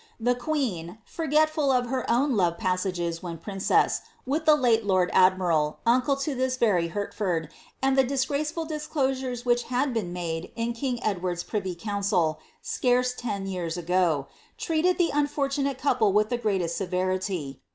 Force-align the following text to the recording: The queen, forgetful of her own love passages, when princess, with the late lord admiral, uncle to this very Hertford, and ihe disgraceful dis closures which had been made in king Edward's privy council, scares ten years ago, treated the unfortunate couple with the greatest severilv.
The 0.19 0.33
queen, 0.33 0.97
forgetful 1.05 1.71
of 1.71 1.85
her 1.85 2.09
own 2.09 2.35
love 2.35 2.57
passages, 2.57 3.21
when 3.21 3.37
princess, 3.37 4.01
with 4.25 4.45
the 4.45 4.55
late 4.55 4.83
lord 4.83 5.11
admiral, 5.13 5.77
uncle 5.85 6.15
to 6.15 6.33
this 6.33 6.57
very 6.57 6.87
Hertford, 6.87 7.49
and 7.83 7.99
ihe 7.99 8.07
disgraceful 8.07 8.65
dis 8.65 8.87
closures 8.87 9.45
which 9.45 9.65
had 9.65 9.93
been 9.93 10.11
made 10.11 10.51
in 10.55 10.73
king 10.73 11.03
Edward's 11.03 11.43
privy 11.43 11.75
council, 11.75 12.39
scares 12.63 13.13
ten 13.13 13.45
years 13.45 13.77
ago, 13.77 14.25
treated 14.57 14.97
the 14.97 15.11
unfortunate 15.13 15.77
couple 15.77 16.11
with 16.11 16.29
the 16.29 16.37
greatest 16.39 16.81
severilv. 16.81 17.59